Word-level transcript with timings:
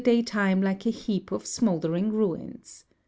115 0.03 0.39
daytime 0.41 0.61
like 0.63 0.87
a 0.87 0.89
heap 0.89 1.31
of 1.31 1.45
smouldering 1.45 2.11
ruins. 2.11 2.85